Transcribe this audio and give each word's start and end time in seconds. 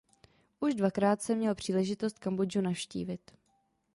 Už 0.59 0.73
dvakrát 0.75 1.21
jsem 1.21 1.37
měl 1.37 1.55
příležitost 1.55 2.19
Kambodžu 2.19 2.61
navštívit. 2.61 3.31